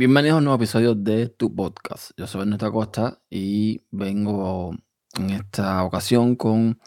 [0.00, 2.12] Bienvenidos a un nuevo episodio de tu podcast.
[2.16, 4.74] Yo soy Ernesto Acosta y vengo
[5.18, 6.80] en esta ocasión con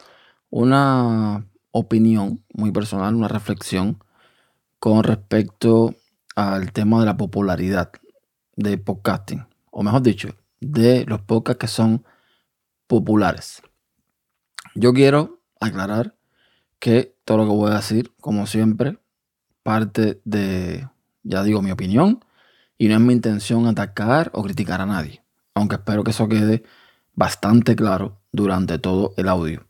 [0.50, 4.02] una opinión muy personal, una reflexión
[4.80, 5.94] con respecto
[6.34, 7.92] al tema de la popularidad
[8.56, 12.04] de podcasting, o mejor dicho, de los podcasts que son
[12.88, 13.62] populares.
[14.74, 16.16] Yo quiero aclarar
[16.80, 18.98] que todo lo que voy a decir, como siempre,
[19.62, 20.88] parte de,
[21.22, 22.18] ya digo, mi opinión
[22.78, 25.22] y no es mi intención atacar o criticar a nadie,
[25.54, 26.64] aunque espero que eso quede
[27.14, 29.66] bastante claro durante todo el audio.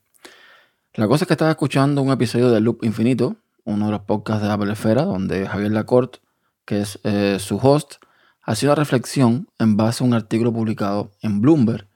[0.94, 4.42] La cosa es que estaba escuchando un episodio de Loop Infinito, uno de los podcasts
[4.42, 6.20] de Apple Esfera, donde Javier Lacorte,
[6.64, 7.94] que es eh, su host,
[8.42, 11.88] hacía una reflexión en base a un artículo publicado en Bloomberg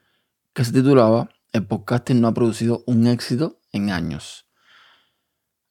[0.52, 4.47] que se titulaba El podcasting no ha producido un éxito en años.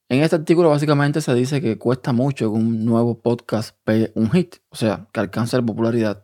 [0.09, 4.31] En este artículo básicamente se dice que cuesta mucho que un nuevo podcast pegue un
[4.31, 6.23] hit, o sea, que alcance la popularidad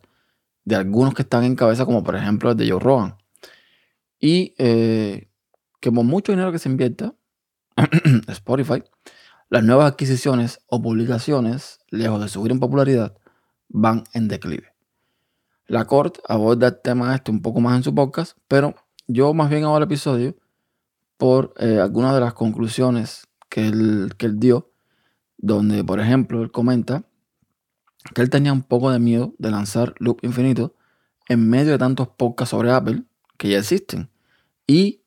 [0.64, 3.16] de algunos que están en cabeza, como por ejemplo el de Joe Rogan.
[4.18, 5.28] Y eh,
[5.80, 7.14] que por mucho dinero que se invierta,
[8.28, 8.82] Spotify,
[9.50, 13.14] las nuevas adquisiciones o publicaciones, lejos de subir en popularidad,
[13.68, 14.74] van en declive.
[15.66, 18.74] La Corte aborda el tema este un poco más en su podcast, pero
[19.06, 20.36] yo más bien hago el episodio
[21.18, 24.72] por eh, algunas de las conclusiones que él, que él dio,
[25.38, 27.04] donde, por ejemplo, él comenta
[28.12, 30.74] que él tenía un poco de miedo de lanzar Loop Infinito
[31.28, 33.04] en medio de tantos podcasts sobre Apple
[33.38, 34.10] que ya existen
[34.66, 35.02] y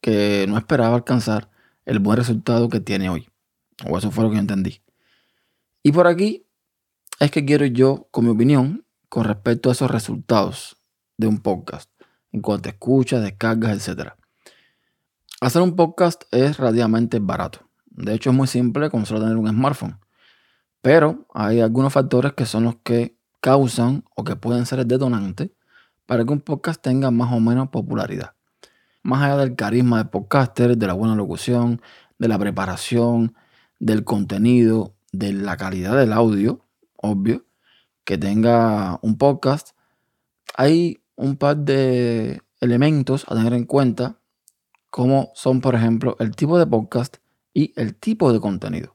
[0.00, 1.50] que no esperaba alcanzar
[1.86, 3.28] el buen resultado que tiene hoy.
[3.84, 4.80] O eso fue lo que yo entendí.
[5.82, 6.46] Y por aquí
[7.18, 10.76] es que quiero yo, con mi opinión, con respecto a esos resultados
[11.16, 11.90] de un podcast,
[12.30, 14.12] en cuanto escuchas, descargas, etc.
[15.40, 17.67] Hacer un podcast es relativamente barato.
[17.98, 19.98] De hecho, es muy simple como solo tener un smartphone.
[20.80, 25.52] Pero hay algunos factores que son los que causan o que pueden ser el detonante
[26.06, 28.34] para que un podcast tenga más o menos popularidad.
[29.02, 31.82] Más allá del carisma del podcaster, de la buena locución,
[32.18, 33.34] de la preparación,
[33.80, 36.64] del contenido, de la calidad del audio,
[36.96, 37.46] obvio,
[38.04, 39.70] que tenga un podcast,
[40.56, 44.20] hay un par de elementos a tener en cuenta,
[44.88, 47.18] como son, por ejemplo, el tipo de podcast
[47.58, 48.94] y el tipo de contenido.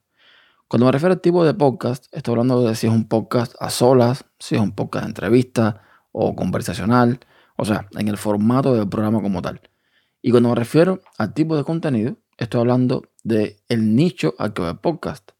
[0.69, 3.69] Cuando me refiero al tipo de podcast, estoy hablando de si es un podcast a
[3.69, 5.81] solas, si es un podcast de entrevista
[6.13, 7.19] o conversacional,
[7.57, 9.59] o sea, en el formato del programa como tal.
[10.21, 14.61] Y cuando me refiero al tipo de contenido, estoy hablando de el nicho al que
[14.61, 15.31] va el podcast.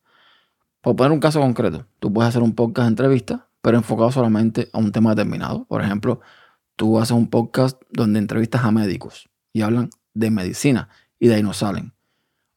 [0.82, 4.70] Por poner un caso concreto, tú puedes hacer un podcast de entrevista, pero enfocado solamente
[4.74, 5.64] a un tema determinado.
[5.64, 6.20] Por ejemplo,
[6.76, 10.90] tú haces un podcast donde entrevistas a médicos y hablan de medicina
[11.20, 11.94] y de ahí no salen.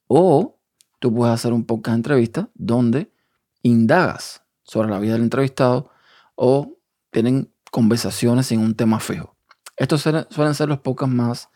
[0.08, 0.55] O
[0.98, 3.12] tú puedes hacer un podcast de entrevista donde
[3.62, 5.90] indagas sobre la vida del entrevistado
[6.34, 6.78] o
[7.10, 9.36] tienen conversaciones en un tema fijo.
[9.76, 11.50] Estos suelen ser los podcasts más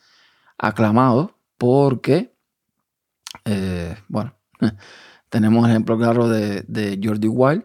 [0.58, 2.34] aclamados porque,
[3.44, 4.34] eh, bueno,
[5.28, 7.64] tenemos el ejemplo claro de, de Jordi Wild,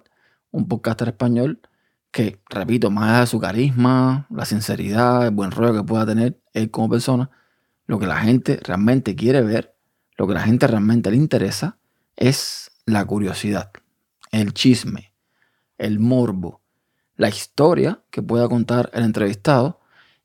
[0.51, 1.61] un podcaster español
[2.11, 6.39] que, repito, más allá de su carisma, la sinceridad, el buen rollo que pueda tener
[6.53, 7.29] él como persona,
[7.87, 9.74] lo que la gente realmente quiere ver
[10.17, 11.77] lo que a la gente realmente le interesa
[12.15, 13.71] es la curiosidad,
[14.31, 15.13] el chisme,
[15.77, 16.61] el morbo,
[17.17, 19.79] la historia que pueda contar el entrevistado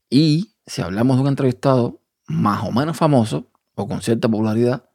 [0.08, 4.88] y si hablamos de un entrevistado más o menos famoso o con cierta popularidad,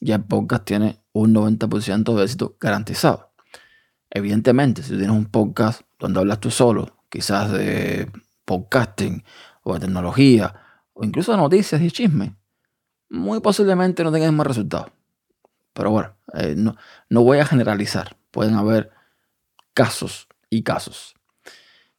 [0.00, 3.32] ya el podcast tiene un 90% de éxito garantizado.
[4.10, 8.10] Evidentemente, si tienes un podcast donde hablas tú solo, quizás de
[8.44, 9.24] podcasting
[9.62, 10.54] o de tecnología
[10.92, 12.34] o incluso de noticias y chisme,
[13.12, 14.90] muy posiblemente no tenga el mismo resultado.
[15.74, 16.76] Pero bueno, eh, no,
[17.10, 18.16] no voy a generalizar.
[18.30, 18.90] Pueden haber
[19.74, 21.14] casos y casos.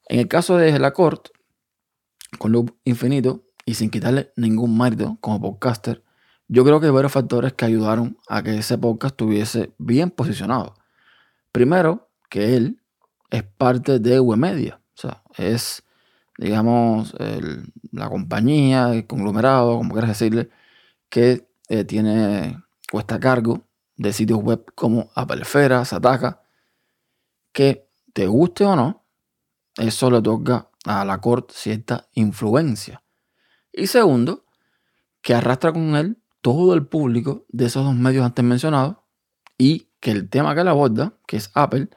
[0.10, 6.04] En el caso de la con loop infinito y sin quitarle ningún mérito como podcaster,
[6.48, 10.74] yo creo que hay varios factores que ayudaron a que ese podcast estuviese bien posicionado.
[11.52, 12.82] Primero, que él
[13.30, 14.82] es parte de Wemedia.
[14.96, 15.84] O sea, es,
[16.40, 17.16] digamos,
[17.92, 20.50] la compañía, el conglomerado, como quieras decirle,
[21.14, 22.58] que eh, tiene
[22.92, 23.68] o está a cargo
[23.98, 26.42] de sitios web como Apelfera, Sataka,
[27.52, 29.06] que te guste o no,
[29.78, 33.04] eso le toca a la corte cierta influencia.
[33.72, 34.46] Y segundo,
[35.22, 38.98] que arrastra con él todo el público de esos dos medios antes mencionados
[39.56, 41.90] y que el tema que le aborda, que es Apple,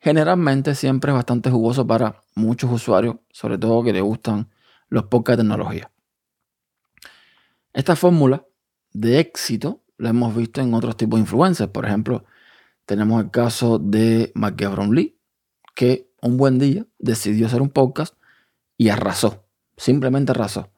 [0.00, 4.50] generalmente siempre es bastante jugoso para muchos usuarios, sobre todo que le gustan
[4.88, 5.92] los podcasts de tecnología.
[7.78, 8.44] Esta fórmula
[8.92, 11.70] de éxito la hemos visto en otros tipos de influencers.
[11.70, 12.24] Por ejemplo,
[12.86, 15.16] tenemos el caso de McGavron Lee,
[15.76, 18.16] que un buen día decidió hacer un podcast
[18.76, 19.44] y arrasó.
[19.76, 20.72] Simplemente arrasó.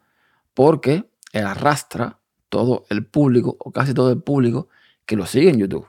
[0.52, 2.20] Porque él arrastra
[2.50, 4.68] todo el público, o casi todo el público,
[5.06, 5.88] que lo sigue en YouTube.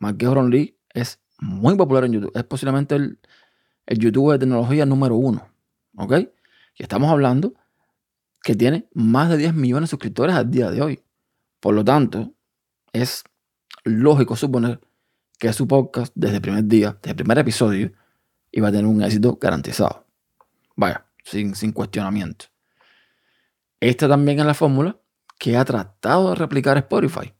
[0.00, 2.32] Marqués Lee es muy popular en YouTube.
[2.34, 3.20] Es posiblemente el,
[3.86, 5.46] el YouTube de tecnología número uno.
[5.96, 6.14] ¿Ok?
[6.74, 7.54] Y estamos hablando
[8.46, 11.02] que tiene más de 10 millones de suscriptores al día de hoy.
[11.58, 12.32] Por lo tanto,
[12.92, 13.24] es
[13.82, 14.78] lógico suponer
[15.36, 17.90] que su podcast, desde el primer día, desde el primer episodio,
[18.52, 20.06] iba a tener un éxito garantizado.
[20.76, 22.44] Vaya, sin, sin cuestionamiento.
[23.80, 24.96] Esta también es la fórmula
[25.40, 27.34] que ha tratado de replicar Spotify,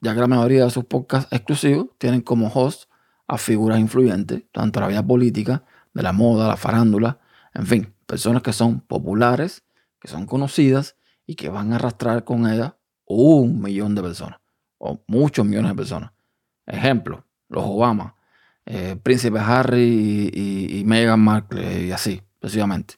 [0.00, 2.88] ya que la mayoría de sus podcasts exclusivos tienen como host
[3.26, 7.18] a figuras influyentes, tanto de la vida política, de la moda, la farándula,
[7.52, 9.64] en fin, personas que son populares,
[10.02, 10.96] que son conocidas
[11.26, 12.74] y que van a arrastrar con ellas
[13.06, 14.40] un millón de personas
[14.78, 16.10] o muchos millones de personas.
[16.66, 18.16] Ejemplo, los Obama,
[18.66, 22.96] eh, Príncipe Harry y, Meghan Markle y así, precisamente.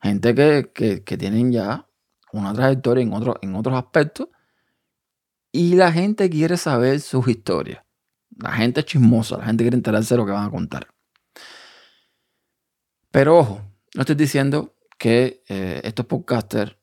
[0.00, 0.32] Gente
[0.72, 1.88] que, tienen ya
[2.32, 3.12] una trayectoria en,
[3.42, 4.28] en otros aspectos
[5.50, 7.82] y la gente quiere saber sus historias.
[8.36, 10.86] La gente chismosa, la gente quiere enterarse de lo que van a contar.
[13.10, 13.60] Pero ojo,
[13.96, 16.76] no estoy diciendo que eh, estos podcasters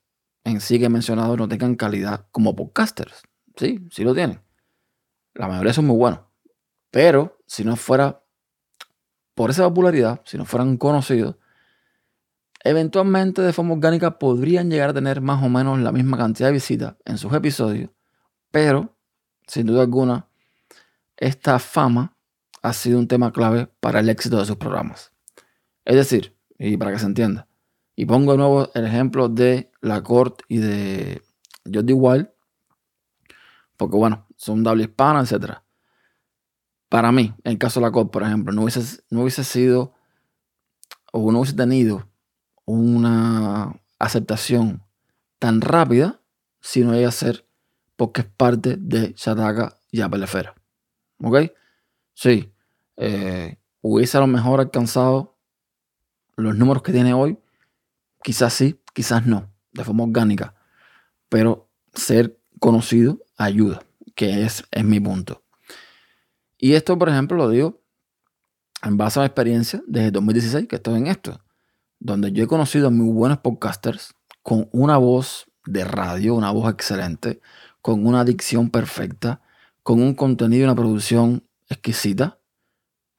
[0.44, 3.24] en sí que he mencionado no tengan calidad como podcasters.
[3.58, 4.42] Sí, sí lo tienen.
[5.34, 6.22] La mayoría son muy buenos.
[6.92, 8.24] Pero si no fuera
[9.34, 11.36] por esa popularidad, si no fueran conocidos,
[12.64, 16.54] eventualmente de forma orgánica podrían llegar a tener más o menos la misma cantidad de
[16.54, 17.92] visitas en sus episodios,
[18.50, 18.98] pero
[19.46, 20.28] sin duda alguna,
[21.18, 22.16] esta fama
[22.62, 25.12] ha sido un tema clave para el éxito de sus programas.
[25.84, 27.48] Es decir, y para que se entienda,
[27.96, 31.22] y pongo de nuevo el ejemplo de la Corte y de
[31.72, 32.30] Jordi Wild,
[33.78, 35.60] porque bueno, son doble hispana, etc.
[36.90, 39.94] Para mí, en el caso de la Corte, por ejemplo, no hubiese, no hubiese sido
[41.12, 42.08] o no hubiese tenido
[42.66, 44.84] una aceptación
[45.40, 46.20] tan rápida
[46.60, 47.46] si no iba a ser
[47.96, 50.56] porque es parte de Shataka y Apelefera.
[51.24, 51.52] ¿Ok?
[52.14, 52.52] Sí,
[52.98, 55.38] eh, hubiese a lo mejor alcanzado
[56.36, 57.38] los números que tiene hoy
[58.26, 60.56] Quizás sí, quizás no, de forma orgánica.
[61.30, 63.84] Pero ser conocido ayuda,
[64.16, 65.44] que es, es mi punto.
[66.58, 67.84] Y esto, por ejemplo, lo digo
[68.82, 71.40] en base a mi experiencia desde 2016 que estoy en esto,
[72.00, 76.74] donde yo he conocido a muy buenos podcasters con una voz de radio, una voz
[76.74, 77.42] excelente,
[77.84, 79.44] con una dicción perfecta,
[79.84, 82.40] con un contenido y una producción exquisita.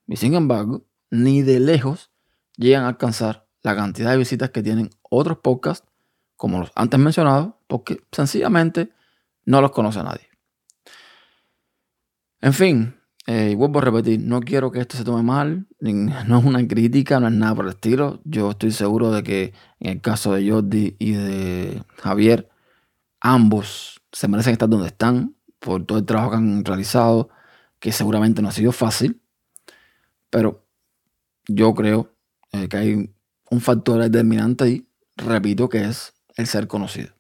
[0.09, 2.11] Y sin embargo, ni de lejos
[2.57, 5.87] llegan a alcanzar la cantidad de visitas que tienen otros podcasts,
[6.37, 8.91] como los antes mencionados, porque sencillamente
[9.45, 10.29] no los conoce nadie.
[12.41, 16.45] En fin, eh, vuelvo a repetir, no quiero que esto se tome mal, no es
[16.45, 18.21] una crítica, no es nada por el estilo.
[18.25, 22.49] Yo estoy seguro de que en el caso de Jordi y de Javier,
[23.21, 27.29] ambos se merecen estar donde están por todo el trabajo que han realizado,
[27.81, 29.21] que seguramente no ha sido fácil,
[30.31, 30.65] pero
[31.49, 32.15] yo creo
[32.53, 33.15] eh, que hay
[33.51, 37.15] un factor determinante ahí, repito, que es el ser conocido.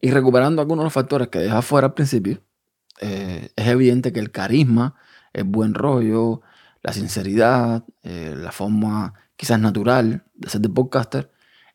[0.00, 2.42] Y recuperando algunos de los factores que deja fuera al principio,
[3.00, 4.94] eh, es evidente que el carisma,
[5.32, 6.42] el buen rollo,
[6.82, 11.30] la sinceridad, eh, la forma quizás natural de ser de podcaster,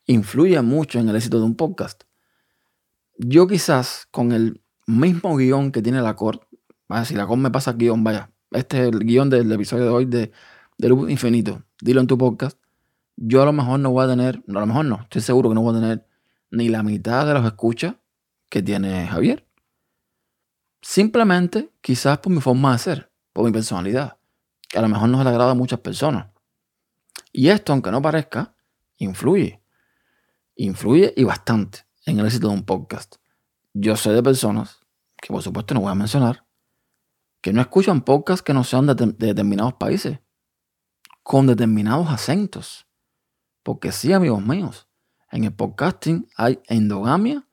[0.05, 2.03] influye mucho en el éxito de un podcast.
[3.17, 6.43] Yo quizás con el mismo guion que tiene la Cort,
[7.05, 10.05] si la Cort me pasa guion, vaya, este es el guion del episodio de hoy
[10.05, 10.31] de,
[10.77, 12.57] de Infinito, dilo en tu podcast,
[13.15, 15.55] yo a lo mejor no voy a tener, a lo mejor no, estoy seguro que
[15.55, 16.07] no voy a tener
[16.51, 17.95] ni la mitad de los escuchas
[18.49, 19.47] que tiene Javier.
[20.81, 24.17] Simplemente, quizás por mi forma de ser, por mi personalidad,
[24.67, 26.27] que a lo mejor no se le agrada a muchas personas.
[27.31, 28.55] Y esto, aunque no parezca,
[28.97, 29.61] influye.
[30.55, 33.15] Influye y bastante en el éxito de un podcast.
[33.73, 34.81] Yo sé de personas,
[35.21, 36.45] que por supuesto no voy a mencionar,
[37.41, 40.19] que no escuchan podcasts que no sean de determinados países,
[41.23, 42.85] con determinados acentos.
[43.63, 44.87] Porque sí, amigos míos,
[45.31, 47.47] en el podcasting hay endogamia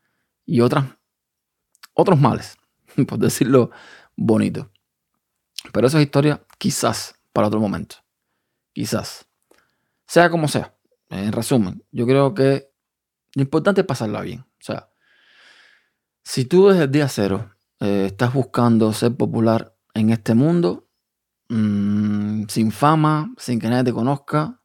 [0.45, 0.85] y otras,
[1.95, 2.59] otros males,
[3.09, 3.71] por decirlo
[4.17, 4.71] bonito.
[5.73, 7.97] Pero esa es historia quizás para otro momento.
[8.73, 9.26] Quizás.
[10.07, 10.75] Sea como sea.
[11.09, 12.71] En resumen, yo creo que
[13.35, 14.40] lo importante es pasarla bien.
[14.40, 14.90] O sea,
[16.23, 17.50] si tú desde el día cero
[17.81, 20.88] eh, estás buscando ser popular en este mundo,
[21.49, 24.60] mm, sin fama, sin que nadie te conozca,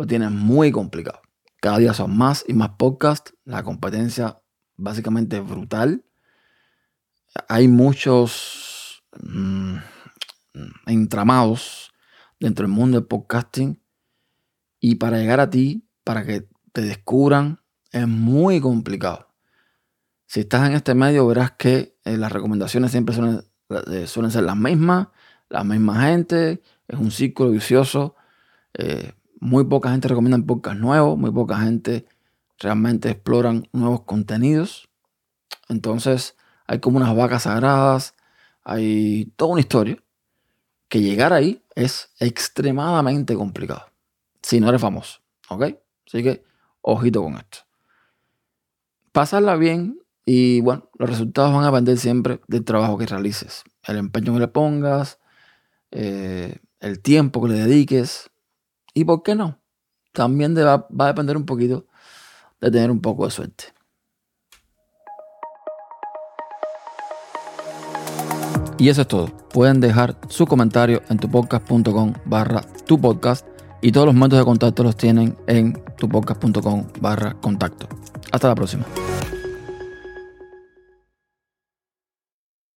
[0.00, 1.20] lo tienes muy complicado.
[1.60, 3.34] Cada día son más y más podcasts.
[3.44, 4.40] La competencia
[4.78, 6.06] básicamente es brutal.
[7.50, 9.76] Hay muchos mm,
[10.86, 11.92] entramados
[12.38, 13.78] dentro del mundo del podcasting
[14.80, 17.60] Y para llegar a ti, para que te descubran,
[17.92, 19.28] es muy complicado.
[20.24, 23.42] Si estás en este medio, verás que eh, las recomendaciones siempre suelen,
[23.92, 25.08] eh, suelen, ser las mismas,
[25.50, 28.16] la misma gente, es un círculo vicioso.
[28.72, 32.06] Eh, muy poca gente recomienda podcast nuevos, muy poca gente
[32.58, 34.88] realmente exploran nuevos contenidos.
[35.68, 38.14] Entonces hay como unas vacas sagradas,
[38.62, 39.96] hay toda una historia
[40.88, 43.86] que llegar ahí es extremadamente complicado.
[44.42, 45.74] Si no eres famoso, ¿ok?
[46.06, 46.44] Así que
[46.82, 47.58] ojito con esto.
[49.12, 53.96] Pasarla bien y bueno, los resultados van a depender siempre del trabajo que realices, el
[53.96, 55.18] empeño que le pongas,
[55.90, 58.30] eh, el tiempo que le dediques
[58.94, 59.58] y, ¿por qué no?
[60.12, 61.86] También va, va a depender un poquito
[62.60, 63.64] de tener un poco de suerte.
[68.80, 69.26] Y eso es todo.
[69.52, 73.46] Pueden dejar su comentario en tupodcast.com barra tu podcast
[73.82, 77.88] y todos los métodos de contacto los tienen en tupodcast.com barra contacto.
[78.32, 78.86] Hasta la próxima.